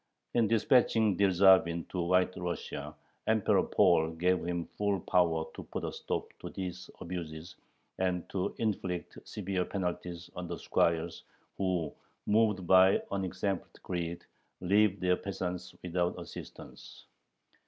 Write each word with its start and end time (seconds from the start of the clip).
In 0.33 0.47
dispatching 0.47 1.15
Dyerzhavin 1.15 1.87
to 1.89 2.01
White 2.01 2.33
Russia, 2.35 2.95
Emperor 3.27 3.61
Paul 3.61 4.13
gave 4.13 4.43
him 4.43 4.65
full 4.75 4.99
power 4.99 5.45
to 5.53 5.61
put 5.65 5.83
a 5.83 5.91
stop 5.93 6.25
to 6.39 6.49
these 6.49 6.89
abuses 6.99 7.55
and 7.99 8.27
to 8.29 8.55
inflict 8.57 9.19
severe 9.25 9.63
penalties 9.63 10.31
on 10.35 10.47
the 10.47 10.57
squires, 10.57 11.21
who, 11.55 11.93
"moved 12.25 12.65
by 12.65 13.03
unexampled 13.11 13.79
greed, 13.83 14.25
leave 14.59 14.99
their 14.99 15.17
peasants 15.17 15.75
without 15.83 16.17
assistance." 16.19 17.05